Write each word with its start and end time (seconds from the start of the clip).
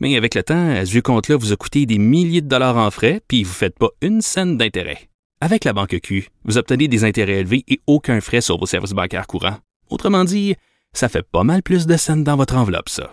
Mais 0.00 0.16
avec 0.16 0.34
le 0.34 0.42
temps, 0.42 0.84
ce 0.84 0.90
vieux 0.90 1.02
compte-là 1.02 1.36
vous 1.36 1.52
a 1.52 1.56
coûté 1.56 1.84
des 1.84 1.98
milliers 1.98 2.40
de 2.40 2.48
dollars 2.48 2.78
en 2.78 2.90
frais, 2.90 3.20
puis 3.28 3.44
vous 3.44 3.50
ne 3.50 3.54
faites 3.54 3.78
pas 3.78 3.90
une 4.00 4.22
scène 4.22 4.56
d'intérêt. 4.56 5.10
Avec 5.42 5.64
la 5.64 5.72
banque 5.72 5.98
Q, 6.02 6.28
vous 6.44 6.58
obtenez 6.58 6.88
des 6.88 7.04
intérêts 7.04 7.40
élevés 7.40 7.64
et 7.68 7.80
aucun 7.86 8.20
frais 8.20 8.40
sur 8.40 8.58
vos 8.58 8.66
services 8.66 8.92
bancaires 8.92 9.26
courants. 9.26 9.58
Autrement 9.90 10.24
dit, 10.24 10.54
ça 10.92 11.08
fait 11.08 11.22
pas 11.22 11.44
mal 11.44 11.62
plus 11.62 11.86
de 11.86 11.96
scènes 11.96 12.24
dans 12.24 12.36
votre 12.36 12.56
enveloppe, 12.56 12.88
ça. 12.88 13.12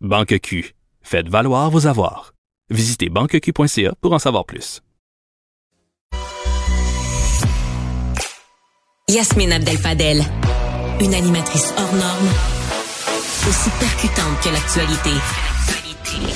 Banque 0.00 0.38
Q, 0.40 0.74
faites 1.02 1.28
valoir 1.28 1.70
vos 1.70 1.86
avoirs. 1.86 2.34
Visitez 2.70 3.08
banqueq.ca 3.08 3.94
pour 4.00 4.12
en 4.12 4.18
savoir 4.18 4.44
plus. 4.44 4.80
Yasmine 9.08 9.52
Abdel-Fadel, 9.52 10.24
une 11.00 11.14
animatrice 11.14 11.74
hors 11.76 11.94
norme, 11.94 12.28
aussi 13.48 13.70
percutante 13.78 14.40
que 14.42 14.48
l'actualité. 14.48 15.53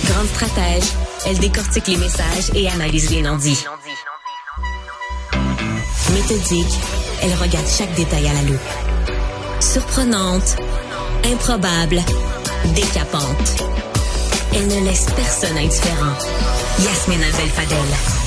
Grande 0.04 0.28
stratège, 0.28 0.84
elle 1.26 1.38
décortique 1.38 1.86
les 1.88 1.96
messages 1.96 2.50
et 2.54 2.68
analyse 2.68 3.10
les 3.10 3.22
non-dits. 3.22 3.64
Méthodique, 6.12 6.78
elle 7.22 7.34
regarde 7.34 7.66
chaque 7.66 7.94
détail 7.94 8.28
à 8.28 8.32
la 8.32 8.42
loupe. 8.42 8.60
Surprenante, 9.60 10.56
improbable, 11.24 12.02
décapante. 12.74 13.62
Elle 14.54 14.68
ne 14.68 14.84
laisse 14.84 15.06
personne 15.14 15.58
indifférent. 15.58 16.14
Yasmine 16.80 17.22
Abdel-Fadel. 17.22 18.17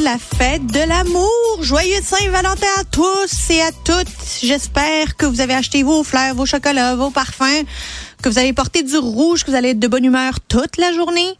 La 0.00 0.16
fête 0.16 0.66
de 0.66 0.88
l'amour. 0.88 1.58
Joyeux 1.60 2.00
Saint-Valentin 2.02 2.66
à 2.78 2.84
tous 2.84 3.50
et 3.50 3.60
à 3.60 3.70
toutes. 3.84 4.08
J'espère 4.42 5.16
que 5.16 5.26
vous 5.26 5.42
avez 5.42 5.52
acheté 5.52 5.82
vos 5.82 6.02
fleurs, 6.02 6.34
vos 6.34 6.46
chocolats, 6.46 6.96
vos 6.96 7.10
parfums, 7.10 7.64
que 8.22 8.30
vous 8.30 8.38
avez 8.38 8.54
porté 8.54 8.82
du 8.82 8.96
rouge, 8.96 9.44
que 9.44 9.50
vous 9.50 9.56
allez 9.56 9.70
être 9.70 9.78
de 9.78 9.88
bonne 9.88 10.04
humeur 10.04 10.40
toute 10.40 10.78
la 10.78 10.92
journée 10.92 11.36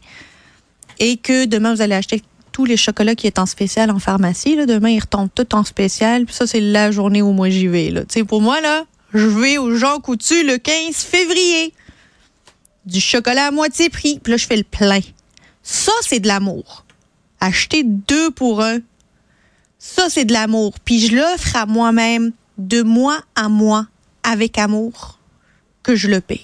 et 0.99 1.17
que 1.17 1.45
demain, 1.45 1.73
vous 1.73 1.81
allez 1.81 1.95
acheter 1.95 2.21
tous 2.51 2.65
les 2.65 2.77
chocolats 2.77 3.15
qui 3.15 3.25
est 3.25 3.39
en 3.39 3.47
spécial 3.47 3.89
en 3.89 3.97
pharmacie. 3.97 4.55
Là. 4.55 4.67
Demain, 4.67 4.89
ils 4.89 4.99
retombent 4.99 5.33
tout 5.33 5.55
en 5.55 5.63
spécial. 5.63 6.25
Puis 6.25 6.35
ça, 6.35 6.45
c'est 6.45 6.61
la 6.61 6.91
journée 6.91 7.23
où 7.23 7.31
moi 7.31 7.49
j'y 7.49 7.67
vais. 7.67 7.89
Là. 7.89 8.01
Tu 8.01 8.19
sais, 8.19 8.23
pour 8.23 8.41
moi, 8.41 8.61
là, 8.61 8.85
je 9.15 9.25
vais 9.25 9.57
au 9.57 9.75
Jean 9.75 9.99
Coutu 9.99 10.45
le 10.45 10.57
15 10.57 10.95
février. 10.95 11.73
Du 12.85 13.01
chocolat 13.01 13.47
à 13.47 13.51
moitié 13.51 13.89
prix. 13.89 14.19
Puis 14.23 14.31
là, 14.31 14.37
je 14.37 14.45
fais 14.45 14.57
le 14.57 14.63
plein. 14.63 15.01
Ça, 15.63 15.91
c'est 16.01 16.19
de 16.19 16.27
l'amour. 16.27 16.85
Acheter 17.43 17.83
deux 17.83 18.31
pour 18.31 18.63
un. 18.63 18.79
Ça, 19.77 20.07
c'est 20.09 20.23
de 20.23 20.31
l'amour. 20.31 20.75
Puis 20.85 20.99
je 20.99 21.13
l'offre 21.17 21.57
à 21.57 21.65
moi-même 21.65 22.31
de 22.57 22.83
mois 22.83 23.19
à 23.35 23.49
mois 23.49 23.85
avec 24.23 24.57
amour 24.57 25.19
que 25.83 25.93
je 25.93 26.07
le 26.07 26.21
paie. 26.21 26.39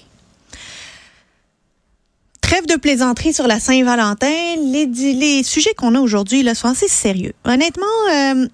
Trêve 2.42 2.66
de 2.66 2.76
plaisanterie 2.76 3.32
sur 3.32 3.46
la 3.46 3.60
Saint-Valentin. 3.60 4.56
Les, 4.60 5.42
sujets 5.42 5.72
qu'on 5.72 5.94
a 5.94 6.00
aujourd'hui 6.00 6.46
sont 6.54 6.68
assez 6.68 6.88
sérieux. 6.88 7.32
Honnêtement, 7.46 7.86
euh, 8.12 8.46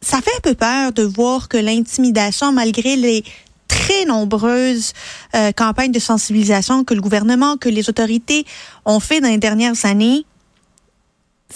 ça 0.00 0.22
fait 0.22 0.34
un 0.38 0.40
peu 0.42 0.54
peur 0.54 0.92
de 0.92 1.02
voir 1.02 1.50
que 1.50 1.58
l'intimidation, 1.58 2.52
malgré 2.52 2.96
les 2.96 3.22
très 3.68 4.06
nombreuses 4.06 4.94
euh, 5.34 5.52
campagnes 5.52 5.92
de 5.92 5.98
sensibilisation 5.98 6.84
que 6.84 6.94
le 6.94 7.02
gouvernement, 7.02 7.58
que 7.58 7.68
les 7.68 7.90
autorités 7.90 8.46
ont 8.86 9.00
fait 9.00 9.20
dans 9.20 9.28
les 9.28 9.36
dernières 9.36 9.84
années, 9.84 10.24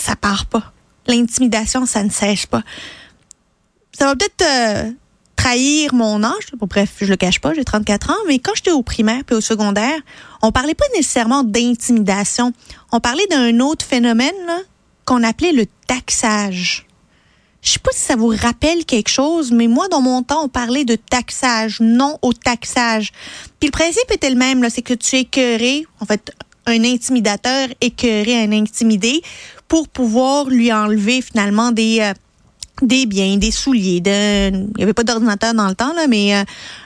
ça 0.01 0.17
part 0.17 0.47
pas. 0.47 0.73
L'intimidation, 1.07 1.87
ça 1.87 2.03
ne 2.03 2.11
cesse 2.11 2.47
pas. 2.47 2.63
Ça 3.93 4.07
va 4.07 4.17
peut-être 4.17 4.43
euh, 4.43 4.93
trahir 5.37 5.95
mon 5.95 6.23
âge. 6.25 6.33
Bref, 6.61 6.97
je 7.01 7.07
le 7.07 7.17
cache 7.17 7.41
pas, 7.41 7.55
j'ai 7.55 7.65
34 7.65 8.11
ans, 8.11 8.25
mais 8.27 8.39
quand 8.39 8.53
j'étais 8.57 8.73
au 8.73 8.83
primaire 8.83 9.23
puis 9.25 9.37
au 9.37 9.41
secondaire, 9.41 9.99
on 10.43 10.51
parlait 10.53 10.75
pas 10.75 10.87
nécessairement 10.95 11.45
d'intimidation. 11.45 12.53
On 12.93 13.01
parlait 13.01 13.27
d'un 13.31 13.61
autre 13.61 13.85
phénomène 13.85 14.35
qu'on 15.05 15.23
appelait 15.23 15.53
le 15.53 15.67
taxage. 15.87 16.87
Je 17.63 17.73
sais 17.73 17.79
pas 17.79 17.91
si 17.93 18.01
ça 18.01 18.17
vous 18.17 18.29
rappelle 18.29 18.85
quelque 18.85 19.09
chose, 19.09 19.51
mais 19.51 19.67
moi, 19.67 19.89
dans 19.89 20.01
mon 20.01 20.23
temps, 20.23 20.45
on 20.45 20.49
parlait 20.49 20.85
de 20.85 20.95
taxage, 20.95 21.79
non 21.81 22.19
au 22.23 22.33
taxage. 22.33 23.13
Puis 23.59 23.69
le 23.69 23.73
principe 23.73 24.11
était 24.13 24.31
le 24.31 24.37
même, 24.37 24.69
c'est 24.71 24.83
que 24.83 24.95
tu 24.95 25.17
écœurais, 25.17 25.85
en 26.01 26.07
fait, 26.07 26.33
un 26.67 26.85
intimidateur 26.85 27.69
écœurait 27.81 28.45
un 28.45 28.53
intimidé 28.53 29.23
pour 29.69 29.89
pouvoir 29.89 30.47
lui 30.47 30.73
enlever 30.73 31.23
finalement 31.23 31.73
des... 31.73 32.01
euh, 32.01 32.13
des 32.83 33.07
biens, 33.07 33.39
des 33.39 33.51
souliers. 33.51 34.01
De, 34.01 34.51
il 34.51 34.77
n'y 34.77 34.83
avait 34.83 34.93
pas 34.93 35.03
d'ordinateur 35.03 35.55
dans 35.55 35.69
le 35.69 35.75
temps, 35.75 35.95
là, 35.95 36.07
mais 36.09 36.35
euh, 36.35 36.45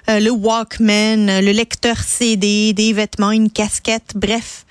euh, 0.09 0.21
le 0.21 0.31
Walkman, 0.31 1.29
euh, 1.29 1.41
le 1.41 1.51
lecteur 1.51 1.99
CD, 1.99 2.73
des 2.73 2.93
vêtements, 2.93 3.33
une 3.33 3.51
casquette, 3.51 4.13
bref. 4.15 4.65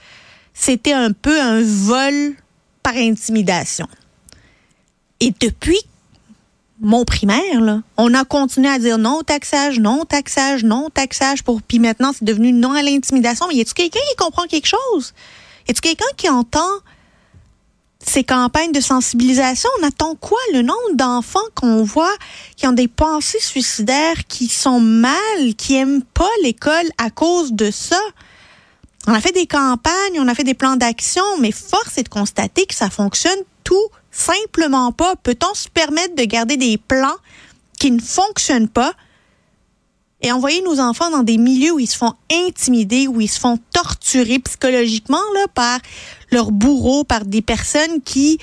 C'était 0.54 0.94
un 0.94 1.12
peu 1.12 1.40
un 1.42 1.62
vol 1.62 2.36
par 2.84 2.96
intimidation. 2.96 3.88
Et 5.20 5.34
depuis 5.42 5.82
mon 6.80 7.04
primaire, 7.04 7.60
là, 7.60 7.82
on 7.98 8.14
a 8.14 8.24
continué 8.24 8.70
à 8.70 8.80
dire 8.80 8.98
non 8.98 9.18
au 9.18 9.24
taxage, 9.24 9.78
non 9.80 10.02
au 10.02 10.06
taxage, 10.06 10.64
non 10.64 10.86
au 10.86 10.90
taxage, 10.90 11.44
pour, 11.44 11.62
puis 11.62 11.80
maintenant 11.80 12.12
c'est 12.18 12.24
devenu 12.24 12.54
non 12.54 12.72
à 12.72 12.82
l'intimidation. 12.82 13.46
Mais 13.50 13.56
y 13.56 13.62
a-t-il 13.62 13.74
quelqu'un 13.74 14.00
qui 14.10 14.16
comprend 14.16 14.44
quelque 14.44 14.68
chose? 14.68 15.14
Y 15.68 15.72
a-t-il 15.72 15.82
quelqu'un 15.82 16.16
qui 16.16 16.30
entend 16.30 16.72
ces 18.06 18.24
campagnes 18.24 18.72
de 18.72 18.82
sensibilisation, 18.82 19.70
on 19.80 19.88
attend 19.88 20.16
quoi? 20.16 20.40
Le 20.54 20.62
nombre 20.62 20.96
d'enfants 20.96 21.40
qu'on 21.54 21.84
voit 21.84 22.16
qui 22.56 22.66
ont 22.66 22.72
des 22.72 22.88
pensées 22.88 23.40
suicidaires, 23.40 24.26
qui 24.28 24.48
sont 24.48 24.80
mal, 24.80 25.56
qui 25.58 25.76
aiment 25.76 26.04
pas 26.04 26.30
l'école 26.44 26.90
à 26.98 27.10
cause 27.10 27.54
de 27.54 27.72
ça. 27.72 28.00
On 29.08 29.14
a 29.14 29.22
fait 29.22 29.32
des 29.32 29.48
campagnes, 29.48 30.20
on 30.20 30.28
a 30.28 30.36
fait 30.36 30.44
des 30.44 30.54
plans 30.54 30.76
d'action, 30.76 31.24
mais 31.40 31.52
force 31.52 31.98
est 31.98 32.04
de 32.04 32.10
constater 32.10 32.66
que 32.66 32.76
ça 32.76 32.90
fonctionne 32.90 33.40
tout 33.64 33.88
simplement 34.12 34.92
pas. 34.92 35.16
Peut-on 35.16 35.54
se 35.54 35.70
permettre 35.70 36.16
de 36.16 36.24
garder 36.24 36.58
des 36.58 36.78
plans 36.78 37.18
qui 37.80 37.92
ne 37.92 38.02
fonctionnent 38.02 38.70
pas? 38.70 38.94
Et 40.22 40.32
envoyer 40.32 40.62
nos 40.62 40.80
enfants 40.80 41.10
dans 41.10 41.24
des 41.24 41.38
milieux 41.38 41.72
où 41.72 41.80
ils 41.80 41.88
se 41.88 41.98
font 41.98 42.14
intimider, 42.32 43.08
où 43.08 43.22
ils 43.22 43.30
se 43.30 43.40
font 43.40 43.58
torturer 43.74 44.40
psychologiquement 44.40 45.22
là, 45.34 45.48
par 45.54 45.80
leurs 46.32 46.52
bourreaux, 46.52 47.04
par 47.04 47.26
des 47.26 47.42
personnes 47.42 48.02
qui... 48.04 48.40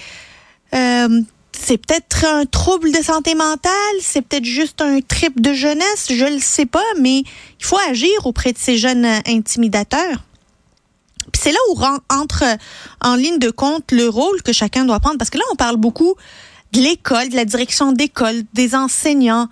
Euh, 0.75 1.23
c'est 1.59 1.79
peut-être 1.79 2.25
un 2.25 2.45
trouble 2.45 2.93
de 2.93 3.03
santé 3.03 3.35
mentale, 3.35 3.73
c'est 4.01 4.23
peut-être 4.23 4.45
juste 4.45 4.83
un 4.83 5.01
trip 5.01 5.41
de 5.41 5.53
jeunesse, 5.53 6.09
je 6.11 6.25
le 6.25 6.39
sais 6.39 6.67
pas, 6.67 6.85
mais 7.01 7.21
il 7.21 7.65
faut 7.65 7.79
agir 7.89 8.11
auprès 8.25 8.53
de 8.53 8.59
ces 8.59 8.77
jeunes 8.77 9.05
euh, 9.05 9.19
intimidateurs. 9.27 10.23
Puis 11.33 11.43
c'est 11.43 11.53
là 11.53 11.59
où 11.71 11.81
entre 12.11 12.45
euh, 12.45 12.57
en 13.01 13.17
ligne 13.17 13.39
de 13.39 13.51
compte 13.51 13.91
le 13.91 14.09
rôle 14.09 14.43
que 14.43 14.53
chacun 14.53 14.85
doit 14.85 15.01
prendre, 15.01 15.19
parce 15.19 15.31
que 15.31 15.39
là, 15.39 15.45
on 15.51 15.57
parle 15.57 15.77
beaucoup 15.77 16.15
de 16.73 16.81
l'école, 16.81 17.31
de 17.31 17.37
la 17.37 17.45
direction 17.45 17.93
d'école, 17.93 18.43
des 18.53 18.75
enseignants. 18.75 19.49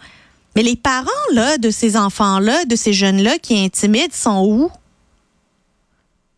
Mais 0.55 0.63
les 0.63 0.77
parents 0.77 1.11
là, 1.33 1.59
de 1.59 1.71
ces 1.71 1.97
enfants-là, 1.97 2.65
de 2.65 2.77
ces 2.77 2.93
jeunes-là 2.93 3.39
qui 3.39 3.59
intimident, 3.59 4.15
sont 4.15 4.45
où? 4.47 4.71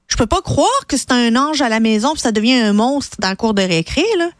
Je 0.08 0.16
peux 0.16 0.26
pas 0.26 0.40
croire 0.40 0.86
que 0.88 0.96
c'est 0.96 1.12
un 1.12 1.36
ange 1.36 1.60
à 1.60 1.68
la 1.68 1.80
maison 1.80 2.12
puis 2.12 2.20
ça 2.20 2.32
devient 2.32 2.54
un 2.54 2.72
monstre 2.72 3.16
dans 3.20 3.30
le 3.30 3.36
cours 3.36 3.54
de 3.54 3.62
récré, 3.62 4.04
là. 4.18 4.30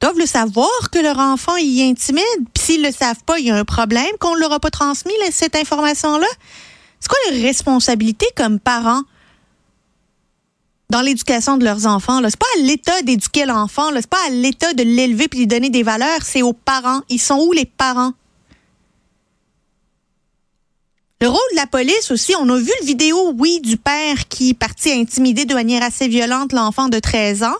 Ils 0.00 0.06
doivent 0.06 0.18
le 0.18 0.26
savoir 0.26 0.90
que 0.92 0.98
leur 1.00 1.18
enfant 1.18 1.56
y 1.56 1.82
intimide? 1.82 2.24
Puis 2.54 2.64
s'ils 2.64 2.82
le 2.84 2.92
savent 2.92 3.24
pas, 3.24 3.38
il 3.38 3.46
y 3.46 3.50
a 3.50 3.56
un 3.56 3.64
problème 3.64 4.06
qu'on 4.20 4.36
ne 4.36 4.40
leur 4.40 4.52
a 4.52 4.60
pas 4.60 4.70
transmis 4.70 5.12
cette 5.32 5.56
information-là? 5.56 6.26
C'est 7.00 7.08
quoi 7.08 7.18
leur 7.30 7.42
responsabilité 7.42 8.26
comme 8.36 8.60
parents? 8.60 9.02
Dans 10.90 11.00
l'éducation 11.00 11.56
de 11.56 11.64
leurs 11.64 11.86
enfants? 11.86 12.20
C'est 12.24 12.36
pas 12.36 12.46
à 12.58 12.62
l'État 12.62 13.02
d'éduquer 13.02 13.44
l'enfant, 13.44 13.90
c'est 13.94 14.06
pas 14.06 14.24
à 14.26 14.30
l'État 14.30 14.72
de 14.72 14.82
l'élever 14.82 15.28
puis 15.28 15.40
lui 15.40 15.46
donner 15.46 15.70
des 15.70 15.82
valeurs, 15.82 16.22
c'est 16.22 16.42
aux 16.42 16.52
parents. 16.52 17.02
Ils 17.08 17.20
sont 17.20 17.38
où 17.38 17.52
les 17.52 17.66
parents? 17.66 18.12
Le 21.20 21.26
rôle 21.26 21.38
de 21.50 21.56
la 21.56 21.66
police 21.66 22.12
aussi, 22.12 22.34
on 22.36 22.48
a 22.48 22.56
vu 22.58 22.70
le 22.80 22.86
vidéo, 22.86 23.32
oui, 23.36 23.60
du 23.60 23.76
père 23.76 24.28
qui 24.28 24.50
est 24.50 24.54
parti 24.54 24.92
intimider 24.92 25.46
de 25.46 25.54
manière 25.54 25.82
assez 25.82 26.06
violente 26.06 26.52
l'enfant 26.52 26.88
de 26.88 27.00
13 27.00 27.42
ans. 27.42 27.56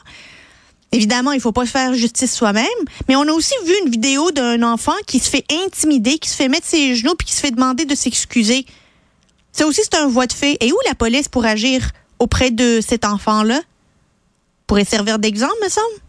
Évidemment, 0.93 1.33
il 1.33 1.41
faut 1.41 1.53
pas 1.53 1.67
faire 1.67 1.93
justice 1.93 2.33
soi-même, 2.33 2.65
mais 3.09 3.17
on 3.17 3.23
a 3.23 3.33
aussi 3.33 3.55
vu 3.67 3.75
une 3.85 3.91
vidéo 3.91 4.31
d'un 4.31 4.63
enfant 4.63 4.95
qui 5.07 5.19
se 5.19 5.29
fait 5.29 5.45
intimider, 5.67 6.19
qui 6.19 6.29
se 6.29 6.37
fait 6.37 6.49
mettre 6.49 6.67
ses 6.67 6.95
genoux 6.95 7.15
puis 7.19 7.27
qui 7.27 7.35
se 7.35 7.41
fait 7.41 7.51
demander 7.51 7.85
de 7.85 7.95
s'excuser. 7.95 8.65
Ça 9.53 9.67
aussi, 9.67 9.81
c'est 9.83 9.99
un 9.99 10.07
voie 10.07 10.27
de 10.27 10.33
fait. 10.33 10.57
Et 10.61 10.73
où 10.73 10.77
la 10.87 10.95
police 10.95 11.29
pour 11.29 11.45
agir? 11.45 11.91
Auprès 12.19 12.51
de 12.51 12.81
cet 12.81 13.05
enfant-là? 13.05 13.61
pourrait 14.69 14.85
servir 14.85 15.19
d'exemple, 15.19 15.55
me 15.65 15.69
semble. 15.69 16.01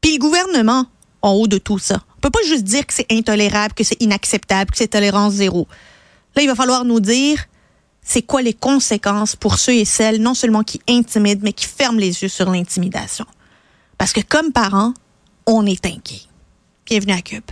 Puis 0.00 0.14
le 0.14 0.18
gouvernement, 0.18 0.86
en 1.22 1.32
haut 1.32 1.46
de 1.46 1.58
tout 1.58 1.78
ça, 1.78 2.02
on 2.16 2.20
peut 2.20 2.30
pas 2.30 2.42
juste 2.46 2.64
dire 2.64 2.86
que 2.86 2.94
c'est 2.94 3.12
intolérable, 3.12 3.74
que 3.74 3.84
c'est 3.84 4.00
inacceptable, 4.02 4.72
que 4.72 4.78
c'est 4.78 4.88
tolérance 4.88 5.34
zéro. 5.34 5.68
Là, 6.34 6.42
il 6.42 6.48
va 6.48 6.54
falloir 6.54 6.84
nous 6.84 6.98
dire 6.98 7.44
c'est 8.02 8.22
quoi 8.22 8.40
les 8.42 8.54
conséquences 8.54 9.36
pour 9.36 9.58
ceux 9.58 9.74
et 9.74 9.84
celles 9.84 10.20
non 10.20 10.34
seulement 10.34 10.64
qui 10.64 10.80
intimident, 10.88 11.42
mais 11.44 11.52
qui 11.52 11.66
ferment 11.66 11.98
les 11.98 12.22
yeux 12.22 12.28
sur 12.28 12.50
l'intimidation. 12.50 13.26
Parce 13.98 14.14
que 14.14 14.22
comme 14.22 14.52
parents, 14.52 14.94
on 15.46 15.66
est 15.66 15.84
inquiets. 15.84 16.22
Bienvenue 16.86 17.12
à 17.12 17.20
Cube. 17.20 17.50